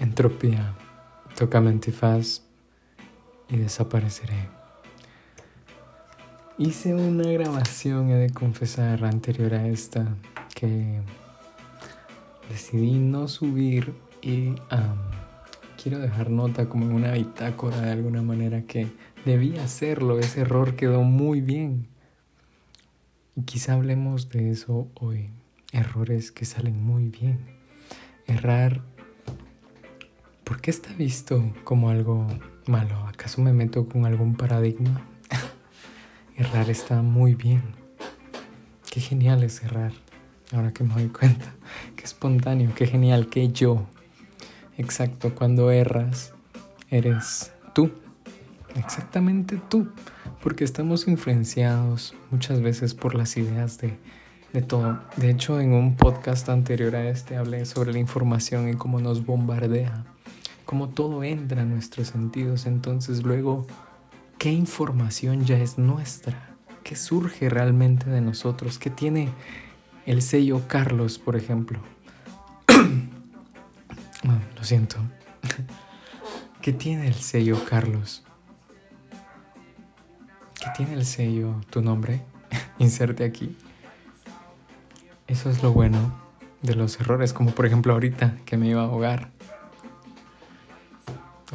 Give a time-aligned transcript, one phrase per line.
[0.00, 0.74] Entropía,
[1.36, 2.40] tócame antifaz
[3.50, 4.48] y desapareceré.
[6.56, 10.16] Hice una grabación, he de confesar, anterior a esta,
[10.54, 11.02] que
[12.48, 13.92] decidí no subir
[14.22, 14.54] y
[15.82, 18.86] quiero dejar nota como en una bitácora de alguna manera que
[19.26, 21.88] debía hacerlo, ese error quedó muy bien.
[23.36, 25.28] Y quizá hablemos de eso hoy,
[25.72, 27.38] errores que salen muy bien.
[28.26, 28.80] Errar,
[30.50, 32.26] ¿por qué está visto como algo
[32.66, 33.06] malo?
[33.06, 35.00] ¿Acaso me meto con algún paradigma?
[36.36, 37.62] errar está muy bien.
[38.90, 39.92] Qué genial es errar,
[40.50, 41.54] ahora que me doy cuenta.
[41.94, 43.86] Qué espontáneo, qué genial, qué yo.
[44.76, 46.32] Exacto, cuando erras,
[46.90, 47.92] eres tú,
[48.74, 49.92] exactamente tú,
[50.42, 53.96] porque estamos influenciados muchas veces por las ideas de,
[54.52, 54.98] de todo.
[55.16, 59.24] De hecho, en un podcast anterior a este hablé sobre la información y cómo nos
[59.24, 60.06] bombardea,
[60.70, 62.64] cómo todo entra en nuestros sentidos.
[62.64, 63.66] Entonces luego,
[64.38, 66.54] ¿qué información ya es nuestra?
[66.84, 68.78] ¿Qué surge realmente de nosotros?
[68.78, 69.30] ¿Qué tiene
[70.06, 71.80] el sello Carlos, por ejemplo?
[74.56, 74.98] lo siento.
[76.62, 78.22] ¿Qué tiene el sello, Carlos?
[80.54, 82.22] ¿Qué tiene el sello, tu nombre?
[82.78, 83.56] Inserte aquí.
[85.26, 86.14] Eso es lo bueno
[86.62, 89.39] de los errores, como por ejemplo ahorita que me iba a ahogar.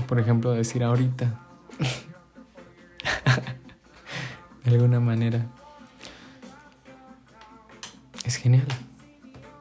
[0.08, 1.40] Por ejemplo decir ahorita.
[4.64, 5.46] de alguna manera.
[8.24, 8.68] Es genial.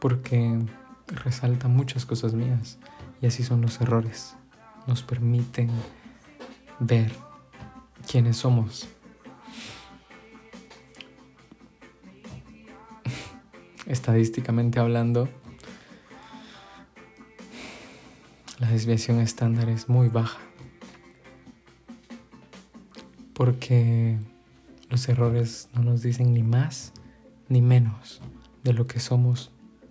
[0.00, 0.58] Porque
[1.06, 2.78] resalta muchas cosas mías.
[3.20, 4.36] Y así son los errores.
[4.86, 5.70] Nos permiten
[6.80, 7.12] ver
[8.10, 8.88] quiénes somos.
[13.86, 15.28] Estadísticamente hablando,
[18.64, 20.40] la desviación estándar es muy baja.
[23.34, 24.16] Porque
[24.88, 26.94] los errores no nos dicen ni más
[27.50, 28.22] ni menos
[28.62, 29.50] de lo que somos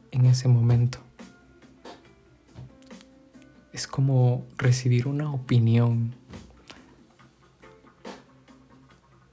[0.10, 0.98] en ese momento
[3.74, 6.16] es como recibir una opinión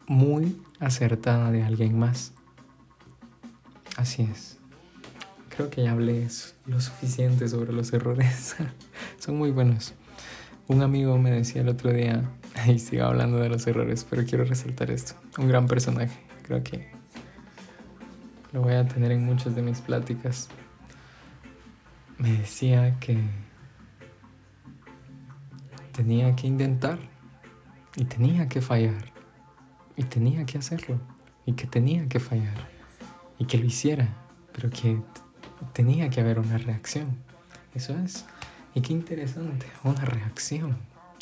[0.06, 2.32] muy acertada de alguien más.
[3.96, 4.58] Así es.
[5.48, 6.28] Creo que ya hablé
[6.66, 8.56] lo suficiente sobre los errores.
[9.20, 9.92] Son muy buenos.
[10.66, 12.24] Un amigo me decía el otro día,
[12.66, 15.12] y sigo hablando de los errores, pero quiero resaltar esto.
[15.36, 16.18] Un gran personaje.
[16.42, 16.88] Creo que
[18.52, 20.48] lo voy a tener en muchas de mis pláticas.
[22.16, 23.18] Me decía que
[25.92, 26.98] tenía que intentar
[27.96, 29.12] y tenía que fallar
[29.96, 30.98] y tenía que hacerlo
[31.44, 32.56] y que tenía que fallar
[33.38, 34.08] y que lo hiciera,
[34.54, 34.98] pero que
[35.74, 37.18] tenía que haber una reacción.
[37.74, 38.24] Eso es.
[38.74, 40.76] Y qué interesante, una reacción.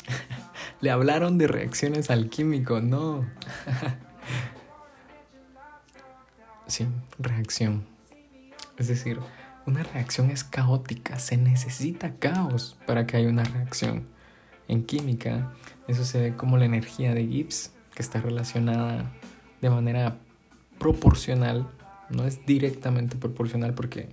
[0.81, 3.25] Le hablaron de reacciones al químico, no.
[6.67, 6.85] sí,
[7.17, 7.85] reacción.
[8.77, 9.19] Es decir,
[9.65, 14.07] una reacción es caótica, se necesita caos para que haya una reacción.
[14.67, 15.51] En química,
[15.87, 19.11] eso se ve como la energía de Gibbs, que está relacionada
[19.61, 20.17] de manera
[20.77, 21.67] proporcional,
[22.09, 24.09] no es directamente proporcional porque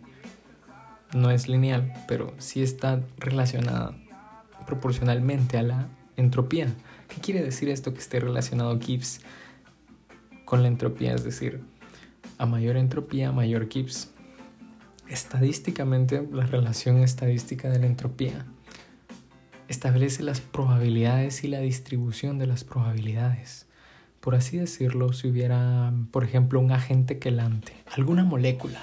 [1.15, 3.97] no es lineal, pero sí está relacionada
[4.67, 6.72] proporcionalmente a la entropía.
[7.09, 9.21] ¿Qué quiere decir esto que esté relacionado Gibbs
[10.45, 11.15] con la entropía?
[11.15, 11.61] Es decir,
[12.39, 14.11] a mayor entropía, mayor Gibbs.
[15.09, 18.45] Estadísticamente, la relación estadística de la entropía
[19.69, 23.66] establece las probabilidades y la distribución de las probabilidades.
[24.21, 28.83] Por así decirlo, si hubiera, por ejemplo, un agente quelante, alguna molécula,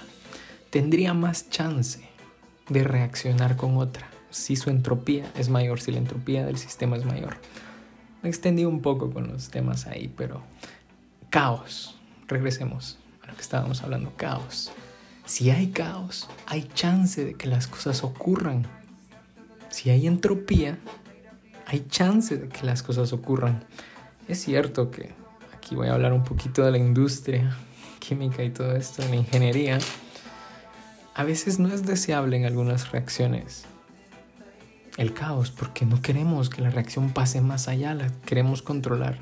[0.69, 2.12] tendría más chance
[2.69, 7.05] de reaccionar con otra si su entropía es mayor, si la entropía del sistema es
[7.05, 7.37] mayor.
[8.21, 10.41] Me extendí un poco con los temas ahí, pero
[11.29, 11.97] caos.
[12.27, 14.71] Regresemos a lo que estábamos hablando, caos.
[15.25, 18.67] Si hay caos, hay chance de que las cosas ocurran
[19.73, 20.77] si hay entropía,
[21.65, 23.65] hay chance de que las cosas ocurran.
[24.27, 25.09] Es cierto que
[25.57, 27.57] aquí voy a hablar un poquito de la industria
[27.99, 29.79] química y todo esto, de la ingeniería.
[31.15, 33.65] A veces no es deseable en algunas reacciones
[34.97, 39.17] el caos porque no queremos que la reacción pase más allá, la queremos controlar.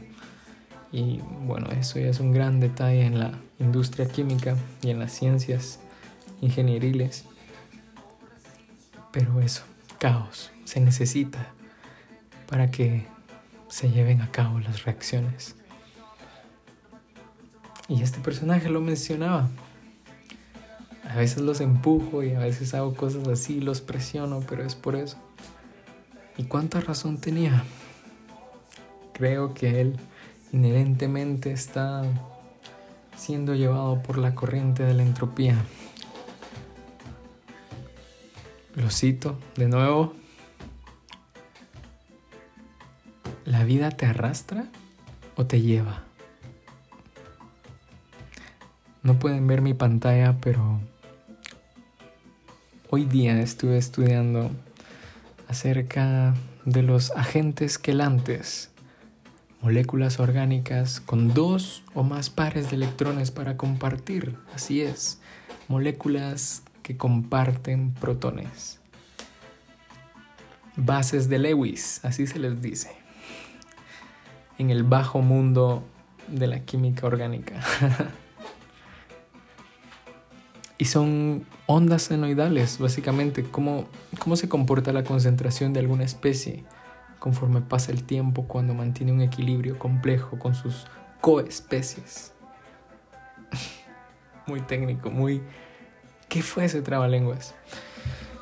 [0.91, 5.13] Y bueno, eso ya es un gran detalle en la industria química y en las
[5.13, 5.79] ciencias
[6.41, 7.25] ingenieriles.
[9.11, 9.63] Pero eso,
[9.99, 11.47] caos se necesita
[12.47, 13.05] para que
[13.69, 15.55] se lleven a cabo las reacciones.
[17.87, 19.49] Y este personaje lo mencionaba.
[21.09, 24.95] A veces los empujo y a veces hago cosas así, los presiono, pero es por
[24.95, 25.17] eso.
[26.37, 27.63] ¿Y cuánta razón tenía?
[29.13, 29.97] Creo que él
[30.51, 32.03] inherentemente está
[33.17, 35.55] siendo llevado por la corriente de la entropía.
[38.75, 40.13] Lo cito de nuevo.
[43.45, 44.65] ¿La vida te arrastra
[45.35, 46.10] o te lleva?
[49.11, 50.79] No pueden ver mi pantalla, pero
[52.89, 54.51] hoy día estuve estudiando
[55.49, 58.71] acerca de los agentes quelantes
[59.61, 64.37] moléculas orgánicas con dos o más pares de electrones para compartir.
[64.55, 65.19] Así es,
[65.67, 68.79] moléculas que comparten protones.
[70.77, 72.95] Bases de Lewis, así se les dice.
[74.57, 75.83] En el bajo mundo
[76.29, 77.59] de la química orgánica.
[80.81, 83.85] y son ondas senoidales, básicamente, cómo,
[84.17, 86.63] cómo se comporta la concentración de alguna especie
[87.19, 90.87] conforme pasa el tiempo cuando mantiene un equilibrio complejo con sus
[91.21, 92.33] coespecies.
[94.47, 95.43] muy técnico, muy...
[96.27, 97.53] ¿Qué fue ese trabalenguas?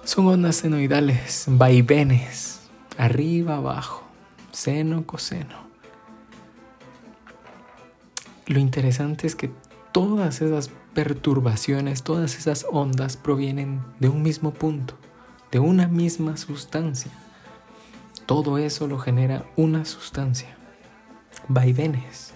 [0.06, 4.08] Son ondas senoidales, vaivenes, arriba, abajo,
[4.54, 5.68] seno, coseno.
[8.48, 9.52] Lo interesante es que
[9.92, 14.96] todas esas perturbaciones, todas esas ondas provienen de un mismo punto,
[15.52, 17.12] de una misma sustancia
[18.30, 20.56] todo eso lo genera una sustancia,
[21.48, 22.36] vaivenes,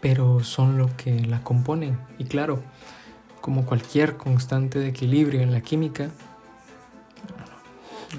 [0.00, 1.98] pero son lo que la componen.
[2.16, 2.62] Y claro,
[3.40, 6.10] como cualquier constante de equilibrio en la química,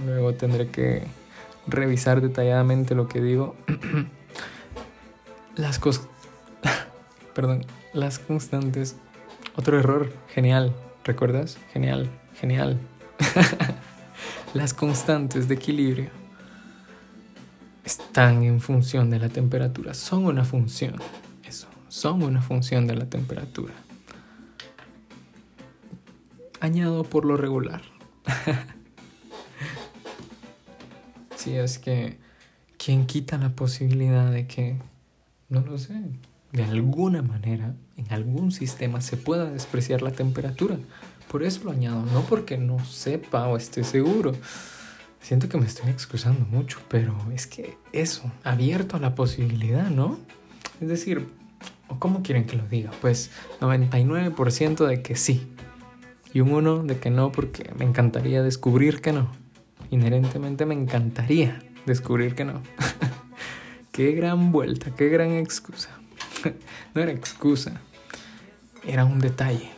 [0.05, 1.07] luego tendré que
[1.65, 3.55] revisar detalladamente lo que digo.
[5.55, 6.09] las cosas,
[7.35, 8.95] perdón, las constantes,
[9.55, 10.73] otro error, genial,
[11.03, 11.57] ¿recuerdas?
[11.73, 12.79] Genial, genial.
[14.53, 16.09] las constantes de equilibrio
[17.83, 20.95] están en función de la temperatura, son una función,
[21.43, 23.73] eso, son una función de la temperatura.
[26.61, 27.81] Añado por lo regular.
[31.35, 32.17] si es que,
[32.77, 34.77] ¿quién quita la posibilidad de que,
[35.49, 36.01] no lo sé,
[36.55, 40.77] de alguna manera, en algún sistema se pueda despreciar la temperatura?
[41.31, 44.33] Por eso lo añado, no porque no sepa o esté seguro
[45.25, 50.19] Siento que me estoy excusando mucho, pero es que eso, abierto a la posibilidad, ¿no?
[50.79, 51.25] Es decir,
[51.97, 52.91] ¿cómo quieren que lo diga?
[53.01, 55.51] Pues 99% de que sí.
[56.31, 59.31] Y un 1 de que no, porque me encantaría descubrir que no.
[59.89, 61.57] Inherentemente me encantaría
[61.87, 62.61] descubrir que no.
[63.91, 65.89] qué gran vuelta, qué gran excusa.
[66.93, 67.81] no era excusa,
[68.85, 69.69] era un detalle.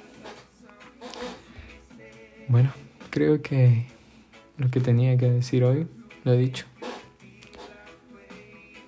[2.47, 2.71] Bueno,
[3.09, 3.85] creo que
[4.57, 5.87] lo que tenía que decir hoy,
[6.23, 6.65] lo he dicho.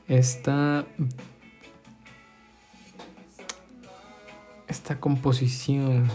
[0.08, 0.86] Esta,
[4.68, 6.10] esta composición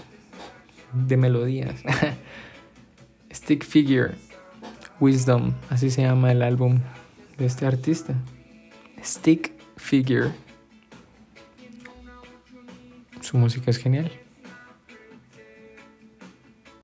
[0.93, 1.82] de melodías,
[3.32, 4.14] Stick Figure,
[5.00, 6.81] Wisdom, así se llama el álbum
[7.37, 8.14] de este artista.
[9.02, 10.44] Stick Figure.
[13.34, 14.12] Su música es genial.